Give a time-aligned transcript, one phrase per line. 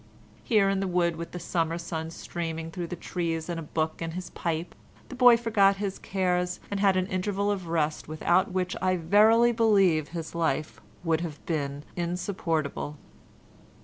[0.43, 4.01] Here in the wood with the summer sun streaming through the trees and a book
[4.01, 4.73] and his pipe
[5.09, 8.95] the boy forgot his cares and had an interval of that rest without which I
[8.97, 12.97] verily believe his life would have been insupportable.